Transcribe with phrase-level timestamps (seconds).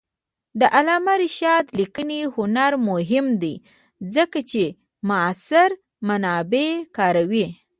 [0.59, 3.55] د علامه رشاد لیکنی هنر مهم دی
[4.15, 5.69] ځکه چې همعصر
[6.07, 7.47] منابع کاروي.